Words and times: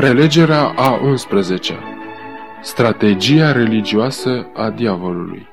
Prelegerea 0.00 0.72
a 0.76 1.00
11 1.02 1.78
Strategia 2.62 3.52
religioasă 3.52 4.50
a 4.54 4.70
diavolului 4.70 5.48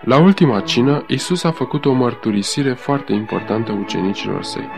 La 0.00 0.18
ultima 0.18 0.60
cină, 0.60 1.04
Isus 1.08 1.44
a 1.44 1.50
făcut 1.50 1.84
o 1.84 1.92
mărturisire 1.92 2.72
foarte 2.72 3.12
importantă 3.12 3.72
ucenicilor 3.72 4.42
săi. 4.42 4.68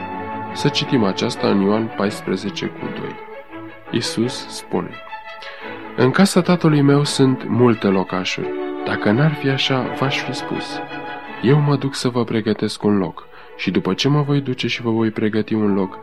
Să 0.54 0.68
citim 0.68 1.04
aceasta 1.04 1.48
în 1.48 1.60
Ioan 1.60 1.94
14 1.96 2.66
cu 2.66 2.88
2. 3.00 3.14
Isus 3.90 4.46
spune 4.48 4.90
În 5.96 6.10
casa 6.10 6.40
tatălui 6.40 6.80
meu 6.80 7.04
sunt 7.04 7.48
multe 7.48 7.86
locașuri. 7.86 8.50
Dacă 8.84 9.10
n-ar 9.10 9.34
fi 9.34 9.48
așa, 9.48 9.94
v-aș 9.98 10.18
fi 10.18 10.32
spus. 10.32 10.78
Eu 11.42 11.60
mă 11.60 11.76
duc 11.76 11.94
să 11.94 12.08
vă 12.08 12.24
pregătesc 12.24 12.82
un 12.82 12.98
loc 12.98 13.26
și 13.56 13.70
după 13.70 13.94
ce 13.94 14.08
mă 14.08 14.22
voi 14.22 14.40
duce 14.40 14.66
și 14.66 14.82
vă 14.82 14.90
voi 14.90 15.10
pregăti 15.10 15.54
un 15.54 15.74
loc, 15.74 15.98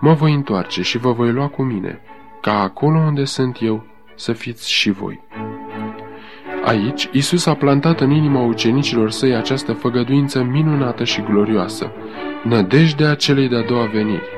mă 0.00 0.12
voi 0.12 0.32
întoarce 0.32 0.82
și 0.82 0.98
vă 0.98 1.12
voi 1.12 1.32
lua 1.32 1.48
cu 1.48 1.62
mine, 1.62 2.00
ca 2.40 2.60
acolo 2.60 2.98
unde 2.98 3.24
sunt 3.24 3.56
eu 3.60 3.86
să 4.14 4.32
fiți 4.32 4.70
și 4.70 4.90
voi. 4.90 5.20
Aici, 6.64 7.08
Isus 7.12 7.46
a 7.46 7.54
plantat 7.54 8.00
în 8.00 8.10
inima 8.10 8.40
ucenicilor 8.40 9.10
săi 9.10 9.34
această 9.34 9.72
făgăduință 9.72 10.42
minunată 10.42 11.04
și 11.04 11.22
glorioasă, 11.22 11.92
nădejdea 12.42 13.14
celei 13.14 13.48
de-a 13.48 13.62
doua 13.62 13.84
veniri. 13.84 14.28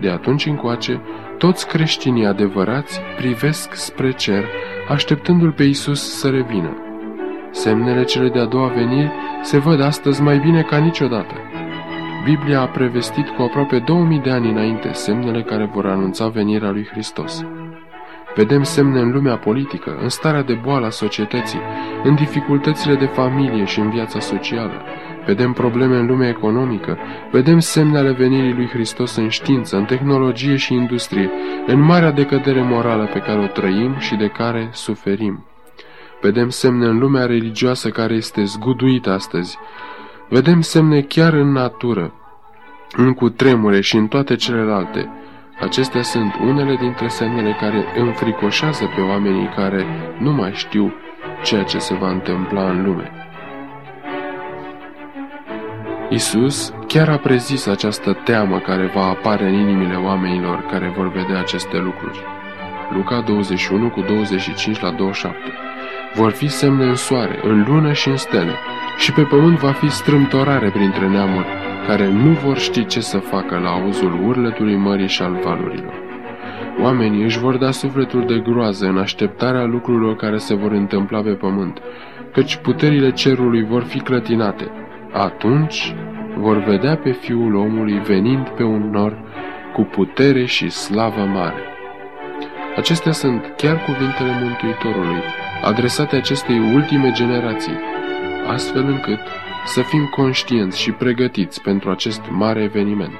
De 0.00 0.08
atunci 0.08 0.46
încoace, 0.46 1.00
toți 1.38 1.66
creștinii 1.68 2.26
adevărați 2.26 3.00
privesc 3.16 3.74
spre 3.74 4.12
cer, 4.12 4.44
așteptându-L 4.88 5.52
pe 5.52 5.62
Isus 5.62 6.18
să 6.18 6.28
revină. 6.28 6.76
Semnele 7.50 8.04
cele 8.04 8.28
de-a 8.28 8.44
doua 8.44 8.68
veniri 8.68 9.12
se 9.42 9.58
văd 9.58 9.80
astăzi 9.80 10.22
mai 10.22 10.38
bine 10.38 10.62
ca 10.62 10.76
niciodată. 10.76 11.34
Biblia 12.24 12.60
a 12.60 12.66
prevestit 12.66 13.28
cu 13.28 13.42
aproape 13.42 13.78
2000 13.78 14.18
de 14.18 14.30
ani 14.30 14.50
înainte 14.50 14.92
semnele 14.92 15.42
care 15.42 15.70
vor 15.72 15.86
anunța 15.86 16.28
venirea 16.28 16.70
lui 16.70 16.86
Hristos. 16.90 17.44
Vedem 18.34 18.62
semne 18.62 19.00
în 19.00 19.10
lumea 19.10 19.36
politică, 19.36 19.98
în 20.02 20.08
starea 20.08 20.42
de 20.42 20.54
boală 20.54 20.86
a 20.86 20.90
societății, 20.90 21.60
în 22.04 22.14
dificultățile 22.14 22.94
de 22.94 23.04
familie 23.04 23.64
și 23.64 23.78
în 23.78 23.90
viața 23.90 24.20
socială. 24.20 24.82
Vedem 25.26 25.52
probleme 25.52 25.96
în 25.96 26.06
lumea 26.06 26.28
economică, 26.28 26.98
vedem 27.30 27.58
semne 27.58 27.98
ale 27.98 28.12
venirii 28.12 28.54
lui 28.54 28.68
Hristos 28.68 29.16
în 29.16 29.28
știință, 29.28 29.76
în 29.76 29.84
tehnologie 29.84 30.56
și 30.56 30.74
industrie, 30.74 31.30
în 31.66 31.80
marea 31.80 32.10
decădere 32.10 32.62
morală 32.62 33.04
pe 33.12 33.18
care 33.18 33.38
o 33.38 33.46
trăim 33.46 33.98
și 33.98 34.14
de 34.14 34.28
care 34.28 34.68
suferim. 34.72 35.44
Vedem 36.20 36.48
semne 36.48 36.86
în 36.86 36.98
lumea 36.98 37.26
religioasă 37.26 37.88
care 37.88 38.14
este 38.14 38.44
zguduită 38.44 39.10
astăzi, 39.10 39.58
Vedem 40.28 40.60
semne 40.60 41.00
chiar 41.00 41.32
în 41.32 41.52
natură, 41.52 42.12
în 42.96 43.12
cutremure 43.12 43.80
și 43.80 43.96
în 43.96 44.06
toate 44.06 44.36
celelalte. 44.36 45.08
Acestea 45.60 46.02
sunt 46.02 46.34
unele 46.40 46.76
dintre 46.76 47.08
semnele 47.08 47.56
care 47.60 47.84
înfricoșează 47.96 48.84
pe 48.94 49.00
oamenii 49.00 49.48
care 49.56 49.86
nu 50.18 50.32
mai 50.32 50.52
știu 50.54 50.92
ceea 51.42 51.62
ce 51.62 51.78
se 51.78 51.94
va 51.94 52.10
întâmpla 52.10 52.70
în 52.70 52.84
lume. 52.84 53.10
Isus 56.10 56.72
chiar 56.86 57.08
a 57.08 57.16
prezis 57.16 57.66
această 57.66 58.12
teamă 58.12 58.58
care 58.58 58.90
va 58.94 59.04
apare 59.04 59.48
în 59.48 59.54
inimile 59.54 59.96
oamenilor 59.96 60.66
care 60.70 60.92
vor 60.96 61.12
vedea 61.12 61.38
aceste 61.38 61.78
lucruri. 61.78 62.18
Luca 62.94 63.20
21 63.20 63.90
cu 63.90 64.00
25 64.00 64.80
la 64.80 64.90
27 64.90 65.38
Vor 66.14 66.30
fi 66.30 66.48
semne 66.48 66.84
în 66.84 66.94
soare, 66.94 67.40
în 67.42 67.64
lună 67.68 67.92
și 67.92 68.08
în 68.08 68.16
stele, 68.16 68.52
și 68.98 69.12
pe 69.12 69.22
pământ 69.22 69.58
va 69.58 69.72
fi 69.72 69.88
strâmtorare 69.88 70.70
printre 70.70 71.08
neamuri, 71.08 71.46
care 71.86 72.08
nu 72.12 72.30
vor 72.30 72.58
ști 72.58 72.86
ce 72.86 73.00
să 73.00 73.18
facă 73.18 73.58
la 73.58 73.70
auzul 73.70 74.26
urletului 74.26 74.76
mării 74.76 75.08
și 75.08 75.22
al 75.22 75.38
valurilor. 75.44 76.02
Oamenii 76.82 77.22
își 77.22 77.38
vor 77.38 77.56
da 77.56 77.70
sufletul 77.70 78.26
de 78.26 78.38
groază 78.38 78.86
în 78.86 78.98
așteptarea 78.98 79.64
lucrurilor 79.64 80.16
care 80.16 80.36
se 80.36 80.54
vor 80.54 80.72
întâmpla 80.72 81.20
pe 81.20 81.30
pământ, 81.30 81.78
căci 82.32 82.56
puterile 82.56 83.10
cerului 83.10 83.64
vor 83.64 83.82
fi 83.82 83.98
clătinate. 83.98 84.70
Atunci 85.12 85.94
vor 86.36 86.56
vedea 86.56 86.96
pe 86.96 87.10
Fiul 87.10 87.54
omului 87.54 87.98
venind 87.98 88.48
pe 88.48 88.62
un 88.62 88.90
nor 88.90 89.18
cu 89.72 89.82
putere 89.82 90.44
și 90.44 90.68
slavă 90.68 91.24
mare. 91.24 91.62
Acestea 92.76 93.12
sunt 93.12 93.54
chiar 93.56 93.82
cuvintele 93.84 94.40
Mântuitorului, 94.42 95.22
adresate 95.64 96.16
acestei 96.16 96.58
ultime 96.58 97.10
generații, 97.12 97.78
astfel 98.46 98.84
încât 98.84 99.18
să 99.64 99.82
fim 99.82 100.06
conștienți 100.06 100.80
și 100.80 100.92
pregătiți 100.92 101.62
pentru 101.62 101.90
acest 101.90 102.20
mare 102.30 102.62
eveniment. 102.62 103.18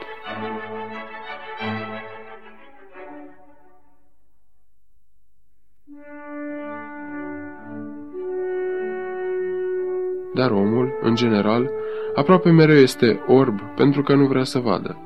Dar 10.34 10.50
omul, 10.50 10.98
în 11.02 11.14
general, 11.14 11.70
aproape 12.14 12.50
mereu 12.50 12.76
este 12.76 13.20
orb 13.26 13.60
pentru 13.60 14.02
că 14.02 14.14
nu 14.14 14.26
vrea 14.26 14.44
să 14.44 14.58
vadă. 14.58 14.98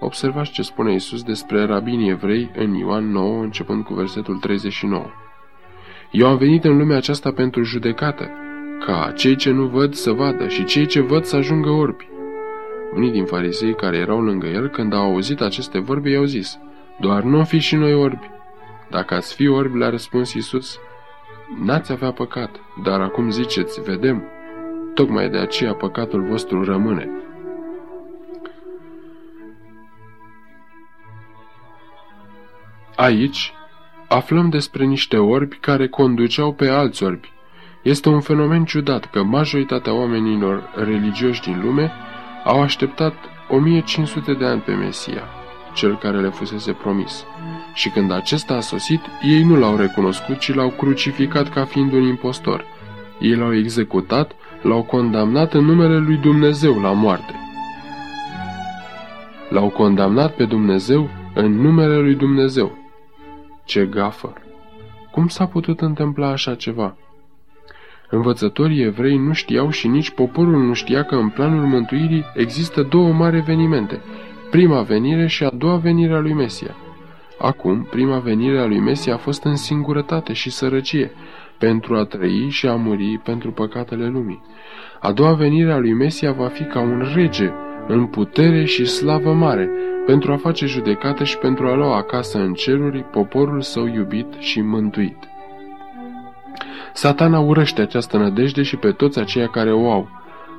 Observați 0.00 0.50
ce 0.50 0.62
spune 0.62 0.94
Isus 0.94 1.22
despre 1.22 1.64
rabinii 1.64 2.10
evrei 2.10 2.50
în 2.56 2.74
Ioan 2.74 3.10
9, 3.10 3.42
începând 3.42 3.84
cu 3.84 3.94
versetul 3.94 4.36
39. 4.36 5.04
Eu 6.10 6.26
am 6.26 6.36
venit 6.36 6.64
în 6.64 6.76
lumea 6.76 6.96
aceasta 6.96 7.32
pentru 7.32 7.62
judecată, 7.62 8.30
ca 8.86 9.12
cei 9.16 9.36
ce 9.36 9.50
nu 9.50 9.66
văd 9.66 9.94
să 9.94 10.12
vadă 10.12 10.48
și 10.48 10.64
cei 10.64 10.86
ce 10.86 11.00
văd 11.00 11.24
să 11.24 11.36
ajungă 11.36 11.70
orbi. 11.70 12.08
Unii 12.94 13.10
din 13.10 13.24
farisei 13.24 13.74
care 13.74 13.96
erau 13.96 14.20
lângă 14.20 14.46
el, 14.46 14.68
când 14.68 14.94
au 14.94 15.02
auzit 15.02 15.40
aceste 15.40 15.78
vorbe, 15.78 16.10
i-au 16.10 16.24
zis, 16.24 16.58
Doar 17.00 17.22
nu 17.22 17.44
fi 17.44 17.58
și 17.58 17.76
noi 17.76 17.94
orbi. 17.94 18.30
Dacă 18.90 19.14
ați 19.14 19.34
fi 19.34 19.48
orbi, 19.48 19.78
le-a 19.78 19.90
răspuns 19.90 20.32
Iisus, 20.32 20.78
N-ați 21.64 21.92
avea 21.92 22.12
păcat, 22.12 22.50
dar 22.82 23.00
acum 23.00 23.30
ziceți, 23.30 23.82
vedem, 23.82 24.22
tocmai 24.94 25.28
de 25.28 25.38
aceea 25.38 25.74
păcatul 25.74 26.22
vostru 26.22 26.64
rămâne. 26.64 27.10
Aici 32.96 33.52
aflăm 34.12 34.48
despre 34.48 34.84
niște 34.84 35.16
orbi 35.16 35.56
care 35.56 35.88
conduceau 35.88 36.52
pe 36.52 36.68
alți 36.68 37.02
orbi, 37.02 37.32
este 37.82 38.08
un 38.08 38.20
fenomen 38.20 38.64
ciudat 38.64 39.10
că 39.10 39.22
majoritatea 39.22 39.94
oamenilor 39.94 40.70
religioși 40.74 41.40
din 41.40 41.60
lume 41.64 41.92
au 42.44 42.62
așteptat 42.62 43.14
1500 43.48 44.32
de 44.32 44.44
ani 44.44 44.60
pe 44.60 44.72
Mesia, 44.72 45.22
cel 45.74 45.96
care 45.96 46.20
le 46.20 46.28
fusese 46.28 46.72
promis. 46.72 47.24
Și 47.74 47.88
când 47.88 48.12
acesta 48.12 48.54
a 48.54 48.60
sosit, 48.60 49.00
ei 49.22 49.42
nu 49.42 49.56
l-au 49.56 49.76
recunoscut, 49.76 50.38
ci 50.38 50.54
l-au 50.54 50.70
crucificat 50.70 51.48
ca 51.48 51.64
fiind 51.64 51.92
un 51.92 52.02
impostor. 52.02 52.64
Ei 53.20 53.34
l-au 53.34 53.54
executat, 53.54 54.32
l-au 54.62 54.82
condamnat 54.82 55.54
în 55.54 55.64
numele 55.64 55.98
lui 55.98 56.16
Dumnezeu 56.16 56.80
la 56.80 56.92
moarte. 56.92 57.34
L-au 59.48 59.68
condamnat 59.68 60.34
pe 60.34 60.44
Dumnezeu 60.44 61.08
în 61.34 61.60
numele 61.60 61.98
lui 61.98 62.14
Dumnezeu. 62.14 62.79
Ce 63.70 63.86
gafă! 63.86 64.32
Cum 65.10 65.28
s-a 65.28 65.46
putut 65.46 65.80
întâmpla 65.80 66.28
așa 66.28 66.54
ceva? 66.54 66.96
Învățătorii 68.08 68.82
evrei 68.82 69.16
nu 69.16 69.32
știau 69.32 69.70
și 69.70 69.88
nici 69.88 70.10
poporul 70.10 70.62
nu 70.66 70.72
știa 70.72 71.02
că 71.02 71.14
în 71.14 71.28
planul 71.28 71.66
mântuirii 71.66 72.24
există 72.34 72.82
două 72.82 73.12
mari 73.12 73.36
evenimente, 73.36 74.00
prima 74.50 74.82
venire 74.82 75.26
și 75.26 75.44
a 75.44 75.50
doua 75.50 75.76
venire 75.76 76.14
a 76.14 76.18
lui 76.18 76.32
Mesia. 76.32 76.76
Acum, 77.38 77.82
prima 77.90 78.18
venire 78.18 78.60
a 78.60 78.66
lui 78.66 78.80
Mesia 78.80 79.14
a 79.14 79.18
fost 79.18 79.44
în 79.44 79.56
singurătate 79.56 80.32
și 80.32 80.50
sărăcie, 80.50 81.10
pentru 81.58 81.96
a 81.96 82.04
trăi 82.04 82.48
și 82.48 82.66
a 82.66 82.74
muri 82.74 83.20
pentru 83.24 83.52
păcatele 83.52 84.08
lumii. 84.08 84.42
A 85.00 85.12
doua 85.12 85.32
venire 85.32 85.72
a 85.72 85.78
lui 85.78 85.92
Mesia 85.92 86.32
va 86.32 86.46
fi 86.46 86.64
ca 86.64 86.80
un 86.80 87.10
rege, 87.14 87.52
în 87.90 88.06
putere 88.06 88.64
și 88.64 88.84
slavă 88.84 89.32
mare, 89.32 89.70
pentru 90.06 90.32
a 90.32 90.36
face 90.36 90.66
judecată 90.66 91.24
și 91.24 91.38
pentru 91.38 91.66
a 91.66 91.74
lua 91.74 91.96
acasă 91.96 92.38
în 92.38 92.52
ceruri 92.52 93.02
poporul 93.02 93.60
său 93.60 93.86
iubit 93.86 94.26
și 94.38 94.60
mântuit. 94.60 95.16
Satana 96.92 97.38
urăște 97.38 97.80
această 97.80 98.16
nădejde 98.16 98.62
și 98.62 98.76
pe 98.76 98.90
toți 98.90 99.18
aceia 99.18 99.46
care 99.46 99.72
o 99.72 99.90
au. 99.90 100.08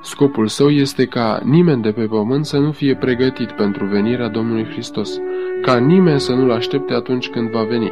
Scopul 0.02 0.48
său 0.48 0.70
este 0.70 1.06
ca 1.06 1.40
nimeni 1.44 1.82
de 1.82 1.92
pe 1.92 2.06
pământ 2.06 2.46
să 2.46 2.58
nu 2.58 2.72
fie 2.72 2.96
pregătit 2.96 3.52
pentru 3.52 3.86
venirea 3.86 4.28
Domnului 4.28 4.66
Hristos, 4.66 5.20
ca 5.62 5.78
nimeni 5.78 6.20
să 6.20 6.34
nu-L 6.34 6.52
aștepte 6.52 6.94
atunci 6.94 7.30
când 7.30 7.50
va 7.50 7.64
veni. 7.64 7.92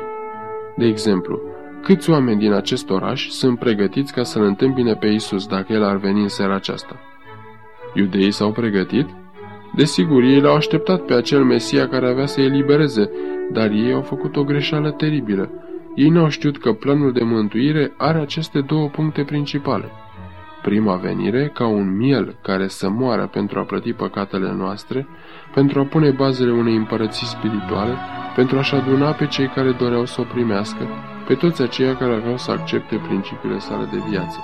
De 0.75 0.85
exemplu, 0.85 1.41
câți 1.81 2.09
oameni 2.09 2.39
din 2.39 2.51
acest 2.51 2.89
oraș 2.89 3.27
sunt 3.27 3.59
pregătiți 3.59 4.13
ca 4.13 4.23
să-L 4.23 4.43
întâmpine 4.43 4.93
pe 4.93 5.07
Isus 5.07 5.47
dacă 5.47 5.73
El 5.73 5.83
ar 5.83 5.97
veni 5.97 6.21
în 6.21 6.27
seara 6.27 6.55
aceasta? 6.55 6.95
Iudeii 7.93 8.31
s-au 8.31 8.51
pregătit? 8.51 9.07
Desigur, 9.79 10.23
ei 10.23 10.41
l-au 10.41 10.55
așteptat 10.55 11.01
pe 11.01 11.13
acel 11.13 11.43
Mesia 11.43 11.87
care 11.87 12.09
avea 12.09 12.25
să 12.25 12.41
elibereze, 12.41 13.09
dar 13.51 13.69
ei 13.71 13.93
au 13.93 14.01
făcut 14.01 14.35
o 14.35 14.43
greșeală 14.43 14.91
teribilă. 14.91 15.49
Ei 15.95 16.09
n-au 16.09 16.29
știut 16.29 16.57
că 16.57 16.73
planul 16.73 17.11
de 17.11 17.23
mântuire 17.23 17.93
are 17.97 18.19
aceste 18.19 18.61
două 18.61 18.87
puncte 18.87 19.23
principale. 19.23 19.85
Prima 20.61 20.95
venire, 20.95 21.51
ca 21.53 21.67
un 21.67 21.97
miel 21.97 22.35
care 22.41 22.67
să 22.67 22.89
moară 22.89 23.27
pentru 23.27 23.59
a 23.59 23.63
plăti 23.63 23.93
păcatele 23.93 24.53
noastre, 24.57 25.07
pentru 25.53 25.79
a 25.79 25.83
pune 25.83 26.09
bazele 26.09 26.51
unei 26.51 26.75
împărății 26.75 27.27
spirituale, 27.27 27.93
pentru 28.35 28.57
a-și 28.57 28.75
aduna 28.75 29.11
pe 29.11 29.27
cei 29.27 29.47
care 29.47 29.71
doreau 29.71 30.05
să 30.05 30.21
o 30.21 30.23
primească, 30.33 30.87
pe 31.27 31.33
toți 31.33 31.61
aceia 31.61 31.95
care 31.95 32.13
aveau 32.13 32.37
să 32.37 32.51
accepte 32.51 33.01
principiile 33.07 33.59
sale 33.59 33.87
de 33.91 33.97
viață. 34.09 34.37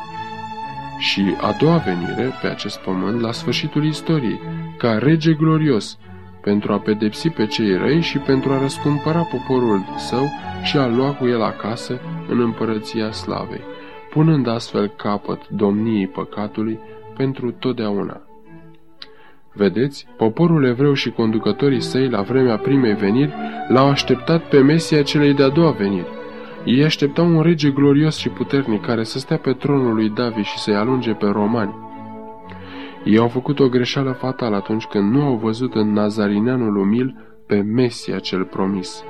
Și 0.97 1.35
a 1.41 1.55
doua 1.59 1.77
venire 1.77 2.31
pe 2.41 2.47
acest 2.47 2.77
pământ 2.77 3.21
la 3.21 3.31
sfârșitul 3.31 3.85
istoriei, 3.85 4.39
ca 4.77 4.97
rege 4.97 5.33
glorios, 5.33 5.97
pentru 6.41 6.73
a 6.73 6.79
pedepsi 6.79 7.29
pe 7.29 7.45
cei 7.45 7.77
răi 7.77 8.01
și 8.01 8.17
pentru 8.17 8.51
a 8.51 8.59
răscumpăra 8.59 9.21
poporul 9.21 9.85
său 9.97 10.29
și 10.63 10.77
a 10.77 10.87
lua 10.87 11.11
cu 11.11 11.27
el 11.27 11.41
acasă 11.41 11.99
în 12.27 12.39
împărăția 12.39 13.11
slavei, 13.11 13.61
punând 14.09 14.47
astfel 14.47 14.87
capăt 14.87 15.47
domniei 15.49 16.07
păcatului 16.07 16.79
pentru 17.15 17.51
totdeauna. 17.51 18.21
Vedeți, 19.53 20.07
poporul 20.17 20.65
evreu 20.65 20.93
și 20.93 21.09
conducătorii 21.09 21.81
săi 21.81 22.09
la 22.09 22.21
vremea 22.21 22.57
primei 22.57 22.93
veniri 22.93 23.33
l-au 23.67 23.89
așteptat 23.89 24.49
pe 24.49 24.59
Mesia 24.59 25.01
celei 25.01 25.33
de-a 25.33 25.49
doua 25.49 25.71
veniri. 25.71 26.07
Ei 26.65 26.83
așteptau 26.83 27.35
un 27.35 27.41
rege 27.41 27.69
glorios 27.69 28.17
și 28.17 28.29
puternic 28.29 28.81
care 28.81 29.03
să 29.03 29.19
stea 29.19 29.37
pe 29.37 29.53
tronul 29.53 29.93
lui 29.93 30.09
David 30.09 30.43
și 30.43 30.57
să-i 30.57 30.75
alunge 30.75 31.11
pe 31.11 31.25
romani. 31.25 31.75
Ei 33.03 33.17
au 33.17 33.27
făcut 33.27 33.59
o 33.59 33.67
greșeală 33.67 34.11
fatală 34.11 34.55
atunci 34.55 34.85
când 34.85 35.13
nu 35.13 35.21
au 35.21 35.35
văzut 35.35 35.75
în 35.75 35.93
Nazarineanul 35.93 36.77
umil 36.77 37.15
pe 37.47 37.55
Mesia 37.55 38.19
cel 38.19 38.43
promis. 38.43 39.03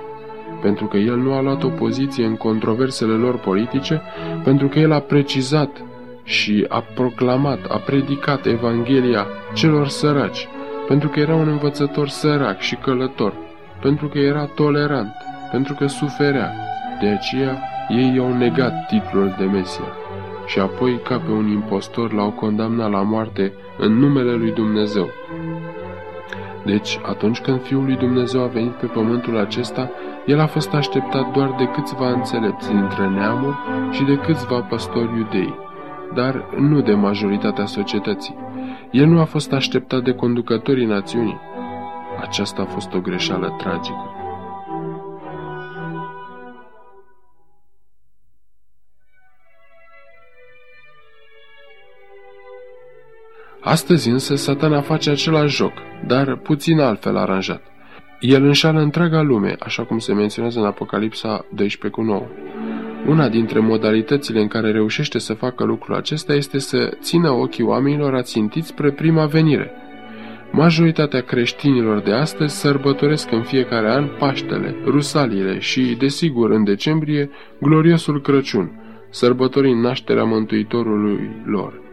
Pentru 0.61 0.85
că 0.85 0.97
el 0.97 1.17
nu 1.17 1.33
a 1.33 1.41
luat 1.41 1.63
o 1.63 1.67
poziție 1.67 2.25
în 2.25 2.35
controversele 2.35 3.13
lor 3.13 3.37
politice, 3.37 4.01
pentru 4.43 4.67
că 4.67 4.79
el 4.79 4.91
a 4.91 4.99
precizat 4.99 5.83
și 6.23 6.65
a 6.69 6.83
proclamat, 6.95 7.59
a 7.69 7.77
predicat 7.77 8.45
Evanghelia 8.45 9.27
celor 9.53 9.87
săraci, 9.87 10.47
pentru 10.87 11.09
că 11.09 11.19
era 11.19 11.35
un 11.35 11.47
învățător 11.47 12.07
sărac 12.07 12.59
și 12.59 12.75
călător, 12.75 13.33
pentru 13.81 14.07
că 14.07 14.17
era 14.17 14.45
tolerant, 14.45 15.13
pentru 15.51 15.73
că 15.73 15.87
suferea. 15.87 16.51
De 17.01 17.07
aceea 17.07 17.61
ei 17.89 18.13
i-au 18.15 18.33
negat 18.33 18.87
titlul 18.87 19.35
de 19.37 19.43
Mesia 19.43 19.93
și 20.45 20.59
apoi, 20.59 20.99
ca 20.99 21.17
pe 21.17 21.31
un 21.31 21.47
impostor, 21.47 22.13
l-au 22.13 22.31
condamnat 22.31 22.91
la 22.91 23.01
moarte 23.01 23.53
în 23.77 23.99
numele 23.99 24.31
lui 24.31 24.51
Dumnezeu. 24.51 25.09
Deci, 26.65 26.99
atunci 27.05 27.39
când 27.39 27.61
Fiul 27.61 27.83
lui 27.83 27.95
Dumnezeu 27.95 28.41
a 28.41 28.47
venit 28.47 28.71
pe 28.71 28.85
pământul 28.85 29.37
acesta, 29.37 29.89
el 30.25 30.39
a 30.39 30.45
fost 30.45 30.73
așteptat 30.73 31.31
doar 31.31 31.55
de 31.57 31.65
câțiva 31.65 32.09
înțelepți 32.09 32.71
dintre 32.71 33.07
neamuri 33.07 33.57
și 33.91 34.03
de 34.03 34.15
câțiva 34.15 34.59
păstori 34.59 35.17
iudei, 35.17 35.55
dar 36.13 36.45
nu 36.57 36.81
de 36.81 36.93
majoritatea 36.93 37.65
societății. 37.65 38.35
El 38.91 39.07
nu 39.07 39.19
a 39.19 39.23
fost 39.23 39.53
așteptat 39.53 40.03
de 40.03 40.11
conducătorii 40.11 40.85
națiunii. 40.85 41.39
Aceasta 42.21 42.61
a 42.61 42.65
fost 42.65 42.93
o 42.93 42.99
greșeală 42.99 43.55
tragică. 43.57 44.24
Astăzi 53.65 54.09
însă 54.09 54.35
satana 54.35 54.81
face 54.81 55.09
același 55.09 55.55
joc, 55.55 55.73
dar 56.07 56.35
puțin 56.35 56.79
altfel 56.79 57.17
aranjat. 57.17 57.61
El 58.19 58.43
înșală 58.43 58.79
întreaga 58.79 59.21
lume, 59.21 59.55
așa 59.59 59.83
cum 59.83 59.99
se 59.99 60.13
menționează 60.13 60.59
în 60.59 60.65
Apocalipsa 60.65 61.45
12 61.53 62.01
cu 62.01 62.07
9. 62.07 62.27
Una 63.07 63.29
dintre 63.29 63.59
modalitățile 63.59 64.41
în 64.41 64.47
care 64.47 64.71
reușește 64.71 65.19
să 65.19 65.33
facă 65.33 65.63
lucrul 65.63 65.95
acesta 65.95 66.33
este 66.33 66.59
să 66.59 66.97
țină 67.01 67.29
ochii 67.29 67.63
oamenilor 67.63 68.13
ațintiți 68.15 68.67
spre 68.67 68.91
prima 68.91 69.25
venire. 69.25 69.71
Majoritatea 70.51 71.21
creștinilor 71.21 71.99
de 71.99 72.11
astăzi 72.11 72.55
sărbătoresc 72.55 73.31
în 73.31 73.43
fiecare 73.43 73.89
an 73.89 74.07
Paștele, 74.19 74.75
Rusaliile 74.85 75.59
și, 75.59 75.95
desigur, 75.99 76.49
în 76.49 76.63
decembrie, 76.63 77.29
gloriosul 77.61 78.21
Crăciun, 78.21 78.71
sărbătorind 79.09 79.83
nașterea 79.83 80.23
Mântuitorului 80.23 81.29
lor. 81.45 81.84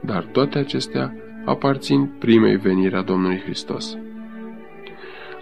Dar 0.00 0.22
toate 0.32 0.58
acestea 0.58 1.14
aparțin 1.44 2.10
primei 2.18 2.56
veniri 2.56 2.94
a 2.94 3.02
Domnului 3.02 3.40
Hristos. 3.44 3.96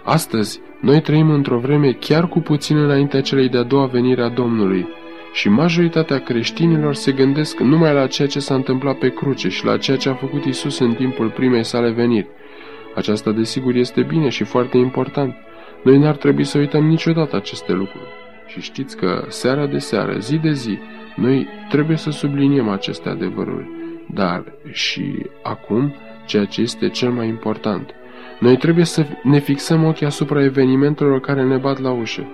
Astăzi, 0.03 0.61
noi 0.81 1.01
trăim 1.01 1.29
într-o 1.29 1.59
vreme 1.59 1.91
chiar 1.91 2.27
cu 2.27 2.39
puțin 2.39 2.77
înaintea 2.77 3.21
celei 3.21 3.49
de-a 3.49 3.63
doua 3.63 3.85
venire 3.85 4.21
a 4.23 4.29
Domnului 4.29 4.87
și 5.33 5.49
majoritatea 5.49 6.19
creștinilor 6.19 6.93
se 6.93 7.11
gândesc 7.11 7.59
numai 7.59 7.93
la 7.93 8.07
ceea 8.07 8.27
ce 8.27 8.39
s-a 8.39 8.55
întâmplat 8.55 8.97
pe 8.97 9.09
cruce 9.09 9.49
și 9.49 9.65
la 9.65 9.77
ceea 9.77 9.97
ce 9.97 10.09
a 10.09 10.13
făcut 10.13 10.45
Isus 10.45 10.79
în 10.79 10.93
timpul 10.93 11.29
primei 11.29 11.63
sale 11.63 11.91
veniri. 11.91 12.27
Aceasta, 12.95 13.31
desigur, 13.31 13.75
este 13.75 14.01
bine 14.01 14.29
și 14.29 14.43
foarte 14.43 14.77
important. 14.77 15.35
Noi 15.83 15.97
n-ar 15.97 16.15
trebui 16.15 16.43
să 16.43 16.57
uităm 16.57 16.85
niciodată 16.85 17.35
aceste 17.35 17.71
lucruri. 17.71 18.09
Și 18.47 18.61
știți 18.61 18.97
că, 18.97 19.25
seara 19.27 19.65
de 19.65 19.77
seară, 19.77 20.17
zi 20.17 20.37
de 20.37 20.51
zi, 20.51 20.77
noi 21.15 21.47
trebuie 21.69 21.97
să 21.97 22.09
subliniem 22.09 22.69
aceste 22.69 23.09
adevăruri. 23.09 23.76
Dar 24.13 24.43
și 24.71 25.25
acum, 25.43 25.93
ceea 26.25 26.45
ce 26.45 26.61
este 26.61 26.89
cel 26.89 27.11
mai 27.11 27.27
important, 27.27 27.91
noi 28.39 28.57
trebuie 28.57 28.85
să 28.85 29.05
ne 29.23 29.39
fixăm 29.39 29.83
ochii 29.83 30.05
asupra 30.05 30.43
evenimentelor 30.43 31.19
care 31.19 31.43
ne 31.43 31.57
bat 31.57 31.79
la 31.79 31.91
ușă. 31.91 32.27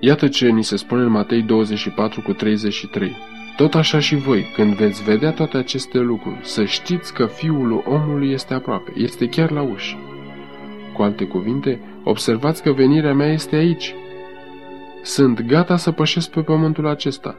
Iată 0.00 0.28
ce 0.28 0.48
ni 0.48 0.64
se 0.64 0.76
spune 0.76 1.02
în 1.02 1.10
Matei 1.10 1.42
24 1.42 2.22
cu 2.22 2.32
33. 2.32 3.16
Tot 3.56 3.74
așa 3.74 3.98
și 3.98 4.14
voi, 4.14 4.52
când 4.54 4.74
veți 4.74 5.02
vedea 5.04 5.32
toate 5.32 5.56
aceste 5.56 5.98
lucruri, 5.98 6.38
să 6.42 6.64
știți 6.64 7.14
că 7.14 7.26
Fiul 7.26 7.82
omului 7.86 8.32
este 8.32 8.54
aproape, 8.54 8.92
este 8.96 9.28
chiar 9.28 9.50
la 9.50 9.62
ușă. 9.62 9.96
Cu 10.92 11.02
alte 11.02 11.24
cuvinte, 11.24 11.80
observați 12.04 12.62
că 12.62 12.72
venirea 12.72 13.14
mea 13.14 13.32
este 13.32 13.56
aici. 13.56 13.94
Sunt 15.02 15.40
gata 15.40 15.76
să 15.76 15.90
pășesc 15.90 16.30
pe 16.30 16.40
pământul 16.40 16.86
acesta, 16.86 17.36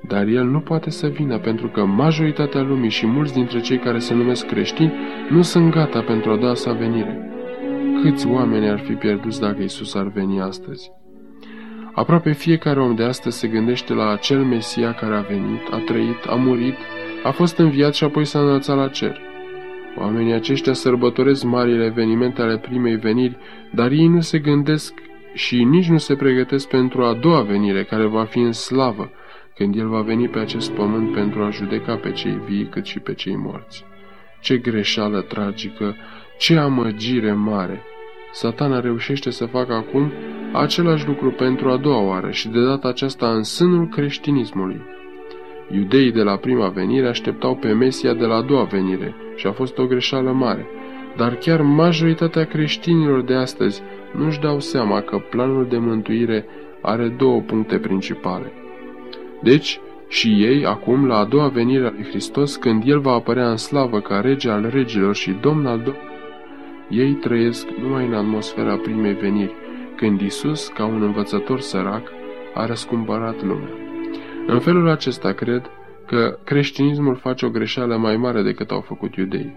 dar 0.00 0.26
el 0.26 0.44
nu 0.44 0.60
poate 0.60 0.90
să 0.90 1.06
vină 1.06 1.38
pentru 1.38 1.68
că 1.68 1.84
majoritatea 1.84 2.62
lumii 2.62 2.90
și 2.90 3.06
mulți 3.06 3.32
dintre 3.32 3.60
cei 3.60 3.78
care 3.78 3.98
se 3.98 4.14
numesc 4.14 4.46
creștini 4.46 4.92
nu 5.28 5.42
sunt 5.42 5.70
gata 5.70 6.00
pentru 6.00 6.30
a 6.30 6.36
da 6.36 6.54
sa 6.54 6.72
venire. 6.72 7.30
Câți 8.02 8.26
oameni 8.26 8.68
ar 8.68 8.78
fi 8.78 8.92
pierduți 8.92 9.40
dacă 9.40 9.62
Isus 9.62 9.94
ar 9.94 10.08
veni 10.14 10.40
astăzi? 10.40 10.90
Aproape 11.94 12.32
fiecare 12.32 12.80
om 12.80 12.94
de 12.94 13.02
astăzi 13.02 13.38
se 13.38 13.48
gândește 13.48 13.92
la 13.92 14.10
acel 14.10 14.44
Mesia 14.44 14.92
care 14.92 15.14
a 15.14 15.20
venit, 15.20 15.68
a 15.70 15.76
trăit, 15.76 16.24
a 16.28 16.34
murit, 16.34 16.76
a 17.22 17.30
fost 17.30 17.58
înviat 17.58 17.94
și 17.94 18.04
apoi 18.04 18.24
s-a 18.24 18.40
înălțat 18.40 18.76
la 18.76 18.88
cer. 18.88 19.20
Oamenii 19.98 20.32
aceștia 20.32 20.72
sărbătoresc 20.72 21.44
marile 21.44 21.84
evenimente 21.84 22.42
ale 22.42 22.58
primei 22.58 22.96
veniri, 22.96 23.36
dar 23.70 23.90
ei 23.90 24.06
nu 24.06 24.20
se 24.20 24.38
gândesc 24.38 24.94
și 25.34 25.64
nici 25.64 25.88
nu 25.88 25.98
se 25.98 26.14
pregătesc 26.14 26.68
pentru 26.68 27.02
a 27.02 27.14
doua 27.14 27.40
venire, 27.40 27.84
care 27.84 28.06
va 28.06 28.24
fi 28.24 28.38
în 28.38 28.52
slavă, 28.52 29.10
când 29.58 29.76
El 29.76 29.88
va 29.88 30.00
veni 30.00 30.28
pe 30.28 30.38
acest 30.38 30.70
pământ 30.70 31.12
pentru 31.12 31.42
a 31.42 31.50
judeca 31.50 31.96
pe 31.96 32.12
cei 32.12 32.40
vii 32.46 32.68
cât 32.68 32.84
și 32.84 32.98
pe 32.98 33.14
cei 33.14 33.36
morți. 33.36 33.84
Ce 34.40 34.56
greșeală 34.56 35.20
tragică, 35.20 35.96
ce 36.38 36.56
amăgire 36.56 37.32
mare! 37.32 37.82
Satana 38.32 38.80
reușește 38.80 39.30
să 39.30 39.46
facă 39.46 39.72
acum 39.72 40.12
același 40.52 41.06
lucru 41.06 41.30
pentru 41.30 41.70
a 41.70 41.76
doua 41.76 42.00
oară 42.00 42.30
și 42.30 42.48
de 42.48 42.64
data 42.64 42.88
aceasta 42.88 43.30
în 43.30 43.42
sânul 43.42 43.88
creștinismului. 43.88 44.80
Iudeii 45.70 46.12
de 46.12 46.22
la 46.22 46.36
prima 46.36 46.68
venire 46.68 47.08
așteptau 47.08 47.56
pe 47.56 47.72
Mesia 47.72 48.14
de 48.14 48.24
la 48.24 48.34
a 48.34 48.42
doua 48.42 48.64
venire 48.64 49.14
și 49.36 49.46
a 49.46 49.52
fost 49.52 49.78
o 49.78 49.86
greșeală 49.86 50.32
mare. 50.32 50.66
Dar 51.16 51.34
chiar 51.34 51.62
majoritatea 51.62 52.44
creștinilor 52.44 53.22
de 53.22 53.34
astăzi 53.34 53.82
nu-și 54.12 54.40
dau 54.40 54.60
seama 54.60 55.00
că 55.00 55.18
planul 55.18 55.66
de 55.68 55.78
mântuire 55.78 56.46
are 56.82 57.08
două 57.08 57.40
puncte 57.40 57.78
principale. 57.78 58.52
Deci, 59.42 59.80
și 60.08 60.44
ei, 60.44 60.66
acum, 60.66 61.06
la 61.06 61.18
a 61.18 61.24
doua 61.24 61.48
venire 61.48 61.86
a 61.86 61.90
lui 61.90 62.04
Hristos, 62.04 62.56
când 62.56 62.82
El 62.86 62.98
va 62.98 63.12
apărea 63.12 63.50
în 63.50 63.56
slavă 63.56 64.00
ca 64.00 64.20
rege 64.20 64.50
al 64.50 64.68
regilor 64.70 65.14
și 65.14 65.30
domn 65.30 65.66
al 65.66 65.76
domnilor, 65.76 66.06
ei 66.88 67.12
trăiesc 67.12 67.66
numai 67.82 68.06
în 68.06 68.14
atmosfera 68.14 68.76
primei 68.76 69.12
veniri, 69.12 69.54
când 69.96 70.20
Isus, 70.20 70.68
ca 70.68 70.84
un 70.84 71.02
învățător 71.02 71.60
sărac, 71.60 72.12
a 72.54 72.66
răscumpărat 72.66 73.42
lumea. 73.42 73.70
În 74.46 74.58
felul 74.58 74.88
acesta 74.88 75.32
cred 75.32 75.70
că 76.06 76.38
creștinismul 76.44 77.14
face 77.14 77.46
o 77.46 77.50
greșeală 77.50 77.96
mai 77.96 78.16
mare 78.16 78.42
decât 78.42 78.70
au 78.70 78.80
făcut 78.80 79.14
iudeii. 79.16 79.56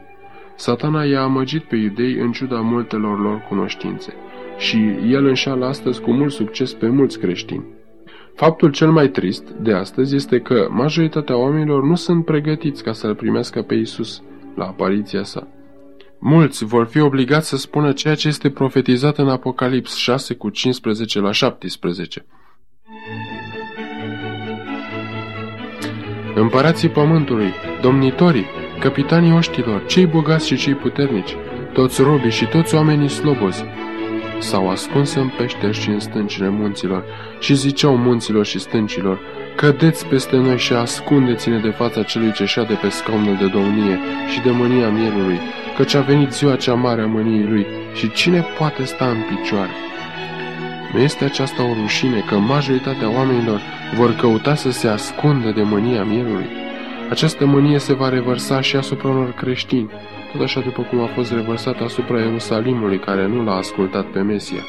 Satana 0.55 1.03
i-a 1.03 1.21
amăgit 1.21 1.63
pe 1.63 1.75
iudei 1.75 2.13
în 2.13 2.31
ciuda 2.31 2.59
multelor 2.59 3.21
lor 3.21 3.45
cunoștințe 3.49 4.13
și 4.57 4.77
el 5.09 5.25
înșală 5.25 5.65
astăzi 5.65 6.01
cu 6.01 6.11
mult 6.11 6.31
succes 6.31 6.73
pe 6.73 6.87
mulți 6.87 7.19
creștini. 7.19 7.63
Faptul 8.35 8.71
cel 8.71 8.91
mai 8.91 9.07
trist 9.07 9.49
de 9.49 9.73
astăzi 9.73 10.15
este 10.15 10.39
că 10.39 10.67
majoritatea 10.69 11.37
oamenilor 11.37 11.83
nu 11.83 11.95
sunt 11.95 12.25
pregătiți 12.25 12.83
ca 12.83 12.93
să-L 12.93 13.15
primească 13.15 13.61
pe 13.61 13.73
Isus 13.75 14.21
la 14.55 14.65
apariția 14.65 15.23
sa. 15.23 15.47
Mulți 16.19 16.65
vor 16.65 16.85
fi 16.85 16.99
obligați 16.99 17.47
să 17.47 17.57
spună 17.57 17.91
ceea 17.91 18.15
ce 18.15 18.27
este 18.27 18.49
profetizat 18.49 19.17
în 19.17 19.29
Apocalips 19.29 19.95
6 19.95 20.33
cu 20.33 20.49
15 20.49 21.19
la 21.19 21.31
17. 21.31 22.25
Împărații 26.35 26.89
pământului, 26.89 27.53
domnitorii, 27.81 28.45
capitanii 28.79 29.33
oștilor, 29.33 29.85
cei 29.85 30.05
bogați 30.05 30.47
și 30.47 30.55
cei 30.55 30.73
puternici, 30.73 31.35
toți 31.73 32.01
robii 32.01 32.31
și 32.31 32.45
toți 32.45 32.75
oamenii 32.75 33.07
slobozi, 33.07 33.63
s-au 34.41 34.69
ascuns 34.69 35.13
în 35.13 35.29
peșteri 35.37 35.79
și 35.79 35.89
în 35.89 35.99
stâncile 35.99 36.49
munților 36.49 37.03
și 37.39 37.55
ziceau 37.55 37.97
munților 37.97 38.45
și 38.45 38.59
stâncilor, 38.59 39.19
Cădeți 39.55 40.05
peste 40.05 40.35
noi 40.35 40.57
și 40.57 40.73
ascundeți-ne 40.73 41.59
de 41.59 41.69
fața 41.69 42.03
celui 42.03 42.31
ce 42.31 42.45
șade 42.45 42.73
pe 42.73 42.89
scaunul 42.89 43.37
de 43.37 43.47
domnie 43.47 43.99
și 44.33 44.41
de 44.41 44.49
mânia 44.51 44.89
mielului, 44.89 45.39
căci 45.77 45.93
a 45.93 46.01
venit 46.01 46.31
ziua 46.31 46.55
cea 46.55 46.73
mare 46.73 47.01
a 47.01 47.05
mâniei 47.05 47.47
lui 47.47 47.65
și 47.93 48.11
cine 48.11 48.45
poate 48.57 48.83
sta 48.83 49.05
în 49.05 49.17
picioare? 49.29 49.71
Nu 50.93 50.99
este 50.99 51.23
aceasta 51.23 51.63
o 51.63 51.73
rușine 51.81 52.23
că 52.27 52.35
majoritatea 52.35 53.09
oamenilor 53.09 53.61
vor 53.95 54.15
căuta 54.15 54.55
să 54.55 54.71
se 54.71 54.87
ascundă 54.87 55.51
de 55.51 55.61
mânia 55.61 56.03
mielului? 56.03 56.60
Această 57.11 57.45
mânie 57.45 57.77
se 57.77 57.93
va 57.93 58.09
revărsa 58.09 58.61
și 58.61 58.75
asupra 58.75 59.07
unor 59.07 59.31
creștini, 59.31 59.89
tot 60.31 60.41
așa 60.41 60.59
după 60.59 60.81
cum 60.81 60.99
a 60.99 61.05
fost 61.05 61.31
revărsat 61.31 61.81
asupra 61.81 62.19
Ierusalimului 62.19 62.99
care 62.99 63.27
nu 63.27 63.43
l-a 63.43 63.55
ascultat 63.55 64.05
pe 64.05 64.21
Mesia. 64.21 64.63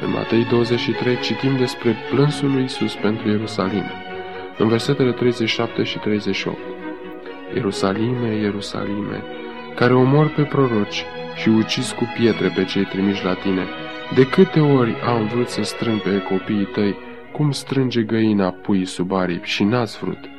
În 0.00 0.10
Matei 0.10 0.46
23 0.50 1.18
citim 1.20 1.56
despre 1.56 1.96
plânsul 2.10 2.50
lui 2.50 2.64
Isus 2.64 2.94
pentru 2.94 3.28
Ierusalim, 3.28 3.84
în 4.58 4.68
versetele 4.68 5.12
37 5.12 5.82
și 5.82 5.98
38. 5.98 6.58
Ierusalime, 7.54 8.36
Ierusalime, 8.36 9.22
care 9.74 9.94
omor 9.94 10.28
pe 10.28 10.42
proroci 10.42 11.04
și 11.34 11.48
ucis 11.48 11.92
cu 11.92 12.12
pietre 12.16 12.52
pe 12.54 12.64
cei 12.64 12.84
trimiși 12.84 13.24
la 13.24 13.34
tine, 13.34 13.66
de 14.14 14.26
câte 14.26 14.60
ori 14.60 14.94
am 15.06 15.26
vrut 15.26 15.48
să 15.48 15.62
strâng 15.62 16.00
pe 16.00 16.22
copiii 16.28 16.68
tăi, 16.72 16.96
cum 17.32 17.50
strânge 17.50 18.02
găina 18.02 18.50
pui 18.50 18.84
sub 18.84 19.12
aripi 19.12 19.48
și 19.48 19.64
n-ați 19.64 19.98
vrut. 19.98 20.33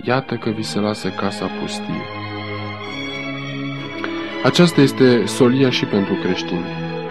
Iată 0.00 0.34
că 0.34 0.50
vi 0.50 0.62
se 0.62 0.78
lasă 0.78 1.08
casa 1.08 1.46
pustie. 1.60 2.02
Aceasta 4.44 4.80
este 4.80 5.24
solia 5.24 5.70
și 5.70 5.84
pentru 5.84 6.14
creștini, 6.22 6.64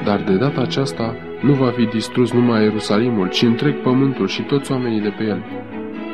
dar 0.03 0.21
de 0.21 0.35
data 0.35 0.61
aceasta 0.61 1.15
nu 1.41 1.53
va 1.53 1.71
fi 1.71 1.85
distrus 1.85 2.31
numai 2.31 2.63
Ierusalimul, 2.63 3.29
ci 3.29 3.41
întreg 3.41 3.81
pământul 3.81 4.27
și 4.27 4.41
toți 4.41 4.71
oamenii 4.71 5.01
de 5.01 5.13
pe 5.17 5.23
el. 5.23 5.43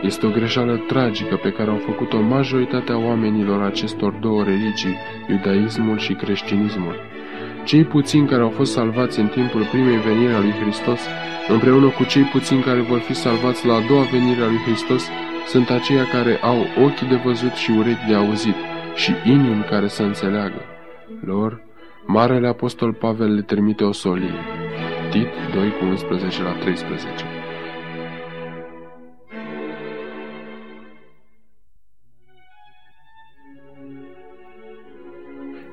Este 0.02 0.26
o 0.26 0.30
greșeală 0.30 0.78
tragică 0.88 1.36
pe 1.36 1.52
care 1.52 1.70
au 1.70 1.78
făcut-o 1.78 2.22
majoritatea 2.22 2.98
oamenilor 2.98 3.64
acestor 3.64 4.14
două 4.14 4.44
religii, 4.44 4.96
iudaismul 5.30 5.98
și 5.98 6.14
creștinismul. 6.14 6.96
Cei 7.68 7.84
puțini 7.84 8.28
care 8.28 8.42
au 8.42 8.50
fost 8.50 8.72
salvați 8.72 9.20
în 9.20 9.28
timpul 9.28 9.66
primei 9.72 9.98
veniri 9.98 10.34
a 10.34 10.40
lui 10.40 10.52
Hristos, 10.52 11.02
împreună 11.48 11.90
cu 11.90 12.04
cei 12.04 12.24
puțini 12.24 12.62
care 12.62 12.82
vor 12.82 13.00
fi 13.00 13.14
salvați 13.14 13.66
la 13.66 13.74
a 13.74 13.86
doua 13.88 14.04
venire 14.04 14.42
a 14.42 14.46
lui 14.46 14.58
Hristos, 14.66 15.10
sunt 15.48 15.70
aceia 15.70 16.06
care 16.08 16.40
au 16.42 16.60
ochi 16.86 17.10
de 17.10 17.16
văzut 17.16 17.52
și 17.52 17.72
urechi 17.72 18.08
de 18.08 18.14
auzit 18.14 18.56
și 18.96 19.12
inimi 19.26 19.64
care 19.70 19.88
să 19.88 20.04
înțeleagă. 20.04 20.62
Lor, 21.26 21.62
Marele 22.06 22.48
Apostol 22.48 22.94
Pavel 22.94 23.34
le 23.34 23.42
trimite 23.42 23.84
o 23.84 23.92
solie. 23.92 24.36
Tit 25.10 25.28
2 25.54 25.70
cu 25.80 25.86
11 25.86 26.44
la 26.44 26.52
13 26.52 27.37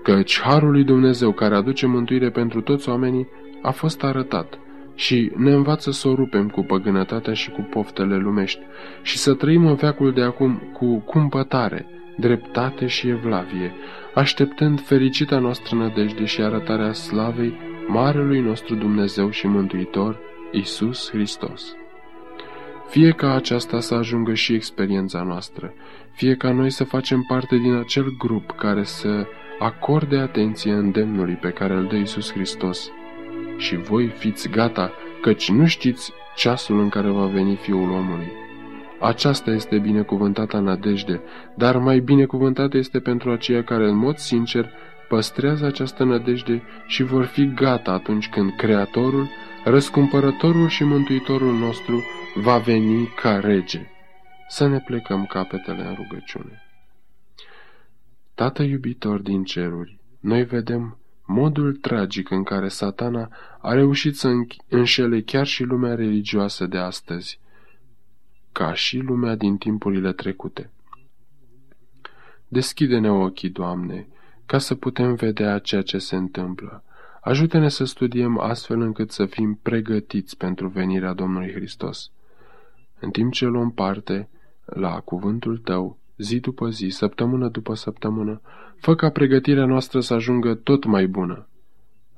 Căci 0.05 0.41
Harul 0.41 0.71
lui 0.71 0.85
Dumnezeu 0.85 1.33
care 1.33 1.55
aduce 1.55 1.87
mântuire 1.87 2.31
pentru 2.31 2.61
toți 2.61 2.89
oamenii 2.89 3.29
a 3.63 3.71
fost 3.71 4.03
arătat 4.03 4.59
și 4.95 5.33
ne 5.37 5.53
învață 5.53 5.91
să 5.91 6.09
o 6.09 6.15
rupem 6.15 6.49
cu 6.49 6.63
păgânătatea 6.63 7.33
și 7.33 7.51
cu 7.51 7.61
poftele 7.61 8.17
lumești 8.17 8.61
și 9.03 9.19
să 9.19 9.35
trăim 9.35 9.67
în 9.67 9.75
veacul 9.75 10.13
de 10.13 10.23
acum 10.23 10.63
cu 10.73 10.99
cumpătare, 10.99 11.87
dreptate 12.17 12.87
și 12.87 13.09
evlavie, 13.09 13.73
așteptând 14.15 14.81
fericita 14.81 15.39
noastră 15.39 15.77
nădejde 15.77 16.25
și 16.25 16.41
arătarea 16.41 16.93
slavei 16.93 17.57
Marelui 17.89 18.41
nostru 18.41 18.75
Dumnezeu 18.75 19.31
și 19.31 19.47
Mântuitor, 19.47 20.19
Isus 20.53 21.11
Hristos. 21.11 21.77
Fie 22.89 23.11
ca 23.11 23.35
aceasta 23.35 23.81
să 23.81 23.95
ajungă 23.95 24.35
și 24.35 24.55
experiența 24.55 25.23
noastră, 25.23 25.75
fie 26.13 26.35
ca 26.35 26.53
noi 26.53 26.71
să 26.71 26.85
facem 26.85 27.25
parte 27.29 27.57
din 27.57 27.75
acel 27.75 28.17
grup 28.19 28.51
care 28.51 28.83
să 28.83 29.27
acorde 29.59 30.19
atenție 30.19 30.73
îndemnului 30.73 31.35
pe 31.35 31.51
care 31.51 31.75
îl 31.75 31.87
dă 31.87 31.97
Isus 31.97 32.33
Hristos. 32.33 32.91
Și 33.57 33.77
voi 33.77 34.09
fiți 34.09 34.49
gata, 34.49 34.93
căci 35.21 35.51
nu 35.51 35.67
știți 35.67 36.13
ceasul 36.37 36.81
în 36.81 36.89
care 36.89 37.09
va 37.09 37.27
veni 37.27 37.57
Fiul 37.57 37.91
omului. 37.91 38.33
Aceasta 39.01 39.51
este 39.51 39.79
binecuvântata 39.79 40.59
nădejde, 40.59 41.21
dar 41.55 41.77
mai 41.77 41.99
binecuvântată 41.99 42.77
este 42.77 43.01
pentru 43.01 43.31
aceia 43.31 43.65
care 43.65 43.89
în 43.89 43.97
mod 43.97 44.17
sincer 44.17 44.71
păstrează 45.09 45.67
această 45.67 46.05
nădejde 46.05 46.63
și 46.87 47.03
vor 47.03 47.25
fi 47.25 47.53
gata 47.55 47.93
atunci 47.93 48.29
când 48.29 48.57
Creatorul, 48.57 49.29
Răscumpărătorul 49.65 50.69
și 50.69 50.85
Mântuitorul 50.85 51.55
nostru 51.55 52.03
va 52.35 52.59
veni 52.59 53.07
ca 53.07 53.39
rege. 53.39 53.81
Să 54.49 54.69
ne 54.69 54.79
plecăm 54.79 55.27
capetele 55.27 55.83
în 55.83 55.95
rugăciune. 55.95 56.64
Tată 58.35 58.63
iubitor 58.63 59.21
din 59.21 59.45
ceruri, 59.45 59.99
noi 60.21 60.45
vedem 60.45 60.99
modul 61.25 61.77
tragic 61.77 62.31
în 62.31 62.43
care 62.43 62.69
satana 62.69 63.31
a 63.61 63.73
reușit 63.73 64.17
să 64.17 64.31
înșele 64.69 65.23
chiar 65.23 65.47
și 65.47 65.63
lumea 65.63 65.95
religioasă 65.95 66.67
de 66.67 66.79
astăzi, 66.79 67.41
ca 68.53 68.75
și 68.75 68.99
lumea 68.99 69.35
din 69.35 69.57
timpurile 69.57 70.13
trecute. 70.13 70.71
Deschide-ne 72.49 73.11
ochii, 73.11 73.49
Doamne, 73.49 74.07
ca 74.47 74.59
să 74.59 74.75
putem 74.75 75.15
vedea 75.15 75.59
ceea 75.59 75.83
ce 75.83 75.99
se 75.99 76.17
întâmplă. 76.17 76.83
Ajută-ne 77.21 77.69
să 77.69 77.85
studiem 77.85 78.39
astfel 78.39 78.81
încât 78.81 79.11
să 79.11 79.27
fim 79.27 79.59
pregătiți 79.63 80.37
pentru 80.37 80.69
venirea 80.69 81.13
Domnului 81.13 81.53
Hristos. 81.53 82.11
În 83.01 83.11
timp 83.11 83.33
ce 83.33 83.47
luăm 83.47 83.71
parte 83.71 84.29
la 84.65 85.01
cuvântul 85.01 85.59
Tău, 85.59 85.99
zi 86.17 86.41
după 86.41 86.69
zi, 86.69 86.89
săptămână 86.89 87.49
după 87.49 87.75
săptămână, 87.75 88.41
fă 88.77 88.95
ca 88.95 89.11
pregătirea 89.11 89.65
noastră 89.65 90.01
să 90.01 90.15
ajungă 90.15 90.55
tot 90.55 90.85
mai 90.85 91.07
bună. 91.07 91.49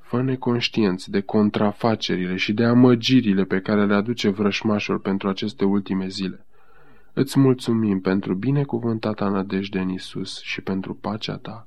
Fă-ne 0.00 0.36
conștienți 0.36 1.10
de 1.10 1.20
contrafacerile 1.20 2.36
și 2.36 2.52
de 2.52 2.64
amăgirile 2.64 3.44
pe 3.44 3.60
care 3.60 3.86
le 3.86 3.94
aduce 3.94 4.28
vrășmașul 4.28 4.98
pentru 4.98 5.28
aceste 5.28 5.64
ultime 5.64 6.08
zile. 6.08 6.46
Îți 7.12 7.38
mulțumim 7.38 8.00
pentru 8.00 8.34
binecuvântata 8.34 9.28
nădejde 9.28 9.78
în 9.78 9.88
Isus 9.88 10.40
și 10.42 10.60
pentru 10.60 10.94
pacea 10.94 11.36
ta. 11.36 11.66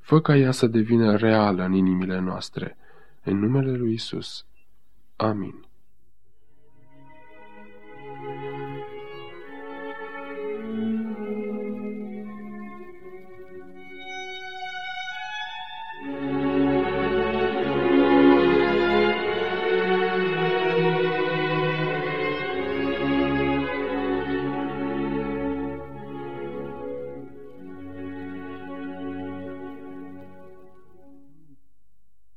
Fă 0.00 0.20
ca 0.20 0.36
ea 0.36 0.50
să 0.50 0.66
devină 0.66 1.16
reală 1.16 1.64
în 1.64 1.72
inimile 1.72 2.20
noastre. 2.20 2.76
În 3.24 3.38
numele 3.38 3.72
lui 3.72 3.92
Isus. 3.92 4.44
Amin. 5.16 5.69